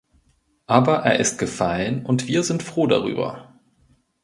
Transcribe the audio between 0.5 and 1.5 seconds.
Aber er ist